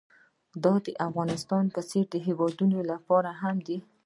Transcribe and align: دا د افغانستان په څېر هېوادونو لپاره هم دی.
دا 0.63 0.73
د 0.85 0.87
افغانستان 1.07 1.63
په 1.75 1.81
څېر 1.89 2.05
هېوادونو 2.27 2.79
لپاره 2.91 3.29
هم 3.41 3.55
دی. 3.67 3.77